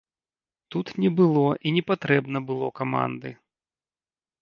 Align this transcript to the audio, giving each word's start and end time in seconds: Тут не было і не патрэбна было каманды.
Тут 0.75 0.87
не 1.03 1.11
было 1.19 1.45
і 1.67 1.75
не 1.77 1.83
патрэбна 1.91 2.37
было 2.51 2.67
каманды. 2.83 3.29